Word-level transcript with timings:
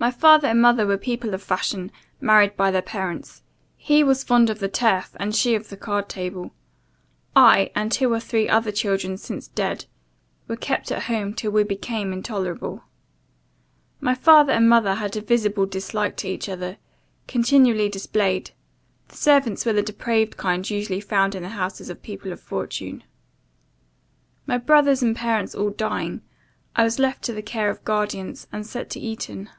"My 0.00 0.12
father 0.12 0.46
and 0.46 0.62
mother 0.62 0.86
were 0.86 0.96
people 0.96 1.34
of 1.34 1.42
fashion; 1.42 1.90
married 2.20 2.56
by 2.56 2.70
their 2.70 2.82
parents. 2.82 3.42
He 3.76 4.04
was 4.04 4.22
fond 4.22 4.48
of 4.48 4.60
the 4.60 4.68
turf, 4.68 5.16
she 5.32 5.56
of 5.56 5.70
the 5.70 5.76
card 5.76 6.08
table. 6.08 6.52
I, 7.34 7.72
and 7.74 7.90
two 7.90 8.12
or 8.12 8.20
three 8.20 8.48
other 8.48 8.70
children 8.70 9.16
since 9.16 9.48
dead, 9.48 9.86
were 10.46 10.54
kept 10.54 10.92
at 10.92 11.02
home 11.02 11.34
till 11.34 11.50
we 11.50 11.64
became 11.64 12.12
intolerable. 12.12 12.84
My 14.00 14.14
father 14.14 14.52
and 14.52 14.68
mother 14.68 14.94
had 14.94 15.16
a 15.16 15.20
visible 15.20 15.66
dislike 15.66 16.16
to 16.18 16.28
each 16.28 16.48
other, 16.48 16.76
continually 17.26 17.88
displayed; 17.88 18.52
the 19.08 19.16
servants 19.16 19.66
were 19.66 19.70
of 19.70 19.76
the 19.76 19.82
depraved 19.82 20.36
kind 20.36 20.70
usually 20.70 21.00
found 21.00 21.34
in 21.34 21.42
the 21.42 21.48
houses 21.48 21.90
of 21.90 22.04
people 22.04 22.30
of 22.32 22.40
fortune. 22.40 23.02
My 24.46 24.58
brothers 24.58 25.02
and 25.02 25.16
parents 25.16 25.56
all 25.56 25.70
dying, 25.70 26.22
I 26.76 26.84
was 26.84 27.00
left 27.00 27.24
to 27.24 27.32
the 27.32 27.42
care 27.42 27.68
of 27.68 27.84
guardians; 27.84 28.46
and 28.52 28.64
sent 28.64 28.90
to 28.90 29.00
Eton. 29.00 29.50